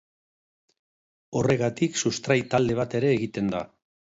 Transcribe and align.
Horregatik 1.41 2.01
sustrai 2.07 2.39
talde 2.55 2.79
bat 2.81 2.97
ere 3.03 3.13
egiten 3.19 3.53
da. 3.57 3.63